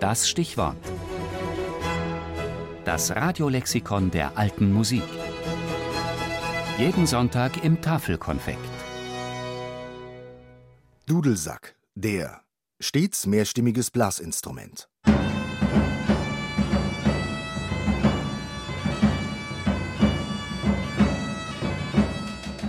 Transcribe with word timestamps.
Das 0.00 0.28
Stichwort. 0.28 0.76
Das 2.84 3.16
Radiolexikon 3.16 4.10
der 4.10 4.36
alten 4.36 4.70
Musik. 4.70 5.02
Jeden 6.76 7.06
Sonntag 7.06 7.64
im 7.64 7.80
Tafelkonfekt. 7.80 8.58
Dudelsack, 11.06 11.76
der 11.94 12.42
stets 12.78 13.26
mehrstimmiges 13.26 13.90
Blasinstrument. 13.90 14.86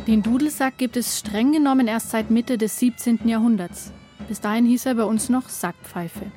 Den 0.07 0.23
Dudelsack 0.23 0.77
gibt 0.77 0.95
es 0.95 1.19
streng 1.19 1.51
genommen 1.51 1.89
erst 1.89 2.11
seit 2.11 2.31
Mitte 2.31 2.57
des 2.57 2.79
17. 2.79 3.27
Jahrhunderts. 3.27 3.91
Bis 4.29 4.39
dahin 4.39 4.65
hieß 4.65 4.85
er 4.85 4.95
bei 4.95 5.03
uns 5.03 5.27
noch 5.27 5.49
Sackpfeife. 5.49 6.31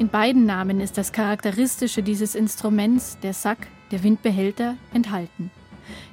In 0.00 0.08
beiden 0.08 0.46
Namen 0.46 0.80
ist 0.80 0.96
das 0.96 1.12
Charakteristische 1.12 2.02
dieses 2.02 2.34
Instruments, 2.34 3.18
der 3.20 3.34
Sack, 3.34 3.66
der 3.90 4.02
Windbehälter, 4.02 4.78
enthalten. 4.94 5.50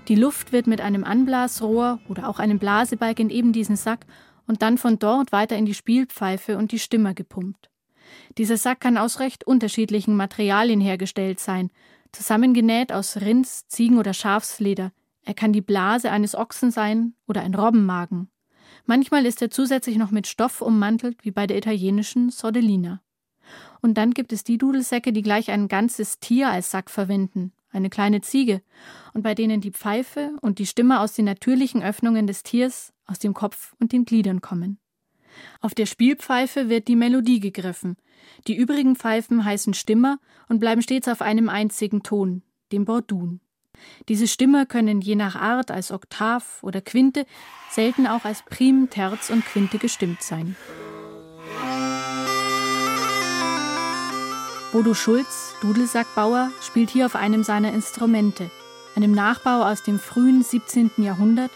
Die 0.09 0.15
Luft 0.15 0.51
wird 0.51 0.67
mit 0.67 0.81
einem 0.81 1.05
Anblasrohr 1.05 2.01
oder 2.09 2.27
auch 2.27 2.39
einem 2.39 2.59
Blasebalg 2.59 3.17
in 3.17 3.29
eben 3.29 3.53
diesen 3.53 3.77
Sack 3.77 4.05
und 4.45 4.61
dann 4.61 4.77
von 4.77 4.99
dort 4.99 5.31
weiter 5.31 5.55
in 5.55 5.65
die 5.65 5.73
Spielpfeife 5.73 6.57
und 6.57 6.73
die 6.73 6.79
Stimmer 6.79 7.13
gepumpt. 7.13 7.69
Dieser 8.37 8.57
Sack 8.57 8.81
kann 8.81 8.97
aus 8.97 9.21
recht 9.21 9.47
unterschiedlichen 9.47 10.17
Materialien 10.17 10.81
hergestellt 10.81 11.39
sein, 11.39 11.71
zusammengenäht 12.11 12.91
aus 12.91 13.15
Rinds, 13.15 13.69
Ziegen- 13.69 13.99
oder 13.99 14.13
Schafsleder, 14.13 14.91
er 15.23 15.33
kann 15.33 15.53
die 15.53 15.61
Blase 15.61 16.11
eines 16.11 16.35
Ochsen 16.35 16.71
sein 16.71 17.13
oder 17.25 17.39
ein 17.39 17.55
Robbenmagen. 17.55 18.27
Manchmal 18.85 19.25
ist 19.25 19.41
er 19.41 19.49
zusätzlich 19.49 19.95
noch 19.95 20.11
mit 20.11 20.27
Stoff 20.27 20.61
ummantelt, 20.61 21.23
wie 21.23 21.31
bei 21.31 21.47
der 21.47 21.57
italienischen 21.57 22.31
Sordellina. 22.31 22.99
Und 23.81 23.95
dann 23.95 24.11
gibt 24.11 24.33
es 24.33 24.43
die 24.43 24.57
Dudelsäcke, 24.57 25.13
die 25.13 25.21
gleich 25.21 25.51
ein 25.51 25.67
ganzes 25.67 26.19
Tier 26.19 26.49
als 26.49 26.71
Sack 26.71 26.89
verwenden, 26.89 27.53
eine 27.71 27.89
kleine 27.89 28.21
Ziege, 28.21 28.61
und 29.13 29.21
bei 29.23 29.35
denen 29.35 29.61
die 29.61 29.71
Pfeife 29.71 30.31
und 30.41 30.59
die 30.59 30.65
Stimme 30.65 30.99
aus 30.99 31.13
den 31.13 31.25
natürlichen 31.25 31.83
Öffnungen 31.83 32.27
des 32.27 32.43
Tiers, 32.43 32.93
aus 33.05 33.19
dem 33.19 33.33
Kopf 33.33 33.73
und 33.79 33.91
den 33.91 34.05
Gliedern 34.05 34.41
kommen. 34.41 34.79
Auf 35.61 35.75
der 35.75 35.85
Spielpfeife 35.85 36.69
wird 36.69 36.87
die 36.87 36.95
Melodie 36.95 37.39
gegriffen. 37.39 37.97
Die 38.47 38.55
übrigen 38.55 38.95
Pfeifen 38.95 39.45
heißen 39.45 39.73
Stimmer 39.73 40.19
und 40.49 40.59
bleiben 40.59 40.81
stets 40.81 41.07
auf 41.07 41.21
einem 41.21 41.49
einzigen 41.49 42.03
Ton, 42.03 42.43
dem 42.71 42.85
Bordun. 42.85 43.39
Diese 44.09 44.27
Stimmer 44.27 44.65
können 44.65 45.01
je 45.01 45.15
nach 45.15 45.35
Art 45.35 45.69
als 45.71 45.91
Oktav 45.91 46.63
oder 46.63 46.81
Quinte, 46.81 47.25
selten 47.69 48.07
auch 48.07 48.25
als 48.25 48.43
Prim, 48.43 48.89
Terz 48.89 49.29
und 49.29 49.45
Quinte 49.45 49.77
gestimmt 49.77 50.21
sein. 50.21 50.55
Bodo 54.71 54.93
Schulz, 54.93 55.53
Dudelsackbauer, 55.61 56.51
spielt 56.61 56.89
hier 56.89 57.05
auf 57.05 57.15
einem 57.15 57.43
seiner 57.43 57.71
Instrumente, 57.71 58.51
einem 58.95 59.13
Nachbau 59.13 59.63
aus 59.63 59.81
dem 59.81 59.97
frühen 59.97 60.43
17. 60.43 60.91
Jahrhundert 60.97 61.51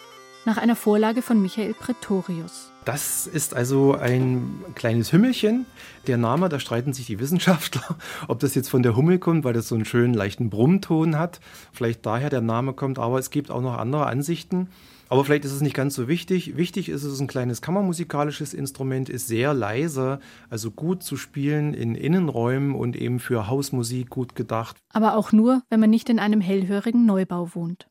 nach 0.46 0.58
einer 0.58 0.76
Vorlage 0.76 1.22
von 1.22 1.42
Michael 1.42 1.74
Pretorius. 1.74 2.72
Das 2.86 3.28
ist 3.28 3.54
also 3.54 3.94
ein 3.94 4.64
kleines 4.74 5.14
Hümmelchen. 5.14 5.66
Der 6.08 6.18
Name, 6.18 6.50
da 6.50 6.60
streiten 6.60 6.94
sich 6.94 7.06
die 7.06 7.20
Wissenschaftler, 7.20 7.98
ob 8.28 8.40
das 8.40 8.56
jetzt 8.56 8.70
von 8.70 8.82
der 8.82 8.96
Hummel 8.96 9.20
kommt, 9.20 9.44
weil 9.44 9.54
das 9.54 9.68
so 9.68 9.76
einen 9.76 9.86
schönen 9.86 10.14
leichten 10.14 10.50
Brummton 10.50 11.18
hat. 11.18 11.40
Vielleicht 11.72 12.06
daher 12.06 12.30
der 12.30 12.42
Name 12.42 12.74
kommt, 12.74 12.98
aber 12.98 13.20
es 13.20 13.30
gibt 13.30 13.52
auch 13.52 13.62
noch 13.62 13.78
andere 13.78 14.08
Ansichten. 14.08 14.70
Aber 15.10 15.26
vielleicht 15.26 15.44
ist 15.44 15.52
es 15.52 15.62
nicht 15.62 15.76
ganz 15.76 15.94
so 15.94 16.08
wichtig. 16.08 16.56
Wichtig 16.56 16.88
ist 16.88 17.04
es 17.04 17.20
ein 17.20 17.28
kleines 17.28 17.62
kammermusikalisches 17.62 18.54
Instrument, 18.54 19.10
ist 19.10 19.28
sehr 19.28 19.54
leise, 19.54 20.20
also 20.50 20.72
gut 20.72 21.04
zu 21.04 21.18
spielen 21.18 21.74
in 21.74 21.96
Innenräumen 21.96 22.74
und 22.74 22.96
eben 22.96 23.20
für 23.20 23.48
Hausmusik 23.48 24.10
gut 24.10 24.36
gedacht. 24.36 24.78
Aber 24.94 25.18
auch 25.18 25.34
nur, 25.34 25.64
wenn 25.70 25.82
man 25.82 25.90
nicht 25.90 26.10
in 26.10 26.18
einem 26.18 26.40
hellhörigen 26.40 27.06
Neubau 27.06 27.50
wohnt. 27.54 27.91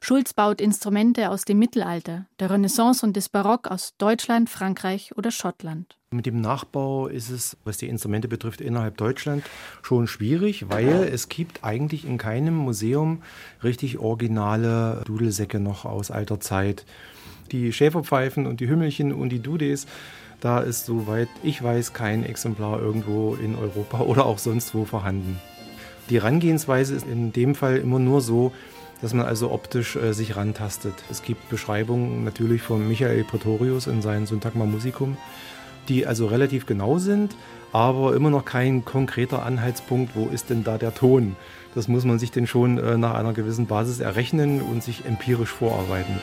Schulz 0.00 0.32
baut 0.32 0.60
Instrumente 0.60 1.30
aus 1.30 1.44
dem 1.44 1.58
Mittelalter, 1.58 2.26
der 2.40 2.50
Renaissance 2.50 3.04
und 3.04 3.16
des 3.16 3.28
Barock 3.28 3.68
aus 3.68 3.94
Deutschland, 3.98 4.50
Frankreich 4.50 5.12
oder 5.16 5.30
Schottland. 5.30 5.98
Mit 6.10 6.24
dem 6.24 6.40
Nachbau 6.40 7.06
ist 7.06 7.28
es, 7.28 7.58
was 7.64 7.76
die 7.76 7.88
Instrumente 7.88 8.28
betrifft, 8.28 8.62
innerhalb 8.62 8.96
Deutschland 8.96 9.44
schon 9.82 10.06
schwierig, 10.06 10.70
weil 10.70 11.06
es 11.12 11.28
gibt 11.28 11.64
eigentlich 11.64 12.06
in 12.06 12.16
keinem 12.16 12.54
Museum 12.54 13.22
richtig 13.62 13.98
originale 13.98 15.02
Dudelsäcke 15.04 15.60
noch 15.60 15.84
aus 15.84 16.10
alter 16.10 16.40
Zeit. 16.40 16.86
Die 17.52 17.72
Schäferpfeifen 17.74 18.46
und 18.46 18.60
die 18.60 18.68
Hümmelchen 18.68 19.12
und 19.12 19.28
die 19.28 19.40
Dudes, 19.40 19.86
da 20.40 20.60
ist 20.60 20.86
soweit 20.86 21.28
ich 21.42 21.62
weiß 21.62 21.92
kein 21.92 22.24
Exemplar 22.24 22.80
irgendwo 22.80 23.34
in 23.34 23.54
Europa 23.54 24.00
oder 24.06 24.24
auch 24.24 24.38
sonst 24.38 24.74
wo 24.74 24.86
vorhanden. 24.86 25.38
Die 26.08 26.16
Herangehensweise 26.16 26.94
ist 26.94 27.06
in 27.06 27.34
dem 27.34 27.54
Fall 27.54 27.76
immer 27.76 27.98
nur 27.98 28.22
so, 28.22 28.52
dass 29.00 29.14
man 29.14 29.26
also 29.26 29.50
optisch 29.50 29.96
äh, 29.96 30.12
sich 30.12 30.36
rantastet. 30.36 30.94
Es 31.10 31.22
gibt 31.22 31.48
Beschreibungen 31.48 32.24
natürlich 32.24 32.62
von 32.62 32.86
Michael 32.86 33.24
Pretorius 33.24 33.86
in 33.86 34.02
seinem 34.02 34.26
Syntagma 34.26 34.64
Musicum, 34.64 35.16
die 35.88 36.06
also 36.06 36.26
relativ 36.26 36.66
genau 36.66 36.98
sind, 36.98 37.36
aber 37.72 38.14
immer 38.14 38.30
noch 38.30 38.44
kein 38.44 38.84
konkreter 38.84 39.44
Anhaltspunkt, 39.44 40.14
wo 40.14 40.26
ist 40.26 40.50
denn 40.50 40.64
da 40.64 40.78
der 40.78 40.94
Ton. 40.94 41.36
Das 41.74 41.88
muss 41.88 42.04
man 42.04 42.18
sich 42.18 42.30
denn 42.30 42.46
schon 42.46 42.78
äh, 42.78 42.96
nach 42.96 43.14
einer 43.14 43.32
gewissen 43.32 43.66
Basis 43.66 44.00
errechnen 44.00 44.60
und 44.62 44.82
sich 44.82 45.04
empirisch 45.04 45.50
vorarbeiten. 45.50 46.20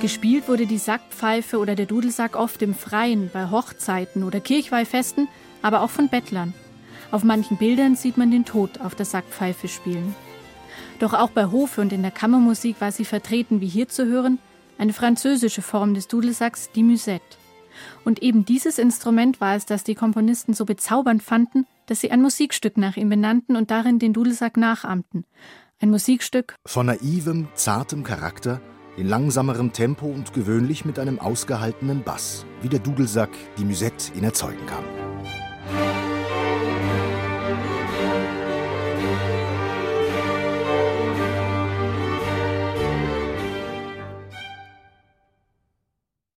Gespielt 0.00 0.46
wurde 0.46 0.66
die 0.66 0.78
Sackpfeife 0.78 1.58
oder 1.58 1.74
der 1.74 1.86
Dudelsack 1.86 2.36
oft 2.36 2.62
im 2.62 2.72
Freien, 2.72 3.30
bei 3.32 3.50
Hochzeiten 3.50 4.22
oder 4.22 4.38
Kirchweihfesten, 4.38 5.26
aber 5.60 5.82
auch 5.82 5.90
von 5.90 6.08
Bettlern. 6.08 6.54
Auf 7.10 7.24
manchen 7.24 7.56
Bildern 7.56 7.96
sieht 7.96 8.18
man 8.18 8.30
den 8.30 8.44
Tod 8.44 8.80
auf 8.80 8.94
der 8.94 9.06
Sackpfeife 9.06 9.68
spielen. 9.68 10.14
Doch 10.98 11.14
auch 11.14 11.30
bei 11.30 11.46
Hofe 11.46 11.80
und 11.80 11.92
in 11.92 12.02
der 12.02 12.10
Kammermusik 12.10 12.80
war 12.80 12.92
sie 12.92 13.04
vertreten, 13.04 13.60
wie 13.60 13.68
hier 13.68 13.88
zu 13.88 14.06
hören, 14.06 14.38
eine 14.78 14.92
französische 14.92 15.62
Form 15.62 15.94
des 15.94 16.08
Dudelsacks, 16.08 16.70
die 16.74 16.82
Musette. 16.82 17.36
Und 18.04 18.22
eben 18.22 18.44
dieses 18.44 18.78
Instrument 18.78 19.40
war 19.40 19.54
es, 19.54 19.64
das 19.64 19.84
die 19.84 19.94
Komponisten 19.94 20.52
so 20.52 20.64
bezaubernd 20.64 21.22
fanden, 21.22 21.66
dass 21.86 22.00
sie 22.00 22.10
ein 22.10 22.20
Musikstück 22.20 22.76
nach 22.76 22.96
ihm 22.96 23.08
benannten 23.08 23.56
und 23.56 23.70
darin 23.70 23.98
den 23.98 24.12
Dudelsack 24.12 24.56
nachahmten. 24.56 25.24
Ein 25.80 25.90
Musikstück 25.90 26.56
von 26.66 26.86
naivem, 26.86 27.48
zartem 27.54 28.02
Charakter, 28.02 28.60
in 28.96 29.08
langsamerem 29.08 29.72
Tempo 29.72 30.06
und 30.06 30.32
gewöhnlich 30.32 30.84
mit 30.84 30.98
einem 30.98 31.20
ausgehaltenen 31.20 32.02
Bass, 32.02 32.44
wie 32.62 32.68
der 32.68 32.80
Dudelsack 32.80 33.30
die 33.56 33.64
Musette 33.64 34.12
ihn 34.16 34.24
erzeugen 34.24 34.66
kann. 34.66 34.97